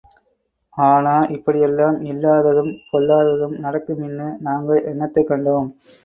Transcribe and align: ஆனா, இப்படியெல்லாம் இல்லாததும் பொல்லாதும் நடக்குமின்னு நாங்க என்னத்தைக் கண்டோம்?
ஆனா, 0.77 1.11
இப்படியெல்லாம் 1.27 2.01
இல்லாததும் 2.03 2.71
பொல்லாதும் 2.91 3.53
நடக்குமின்னு 3.57 4.37
நாங்க 4.39 4.79
என்னத்தைக் 4.87 5.29
கண்டோம்? 5.29 5.69